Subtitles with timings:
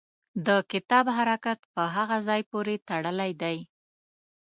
[0.47, 3.57] د کتاب حرکت په هغه ځای پورې تړلی دی.